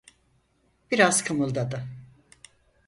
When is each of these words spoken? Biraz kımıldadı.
Biraz 0.91 1.23
kımıldadı. 1.23 1.85